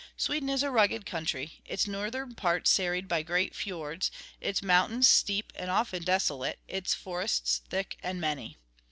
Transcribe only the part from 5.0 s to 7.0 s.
steep and often desolate, its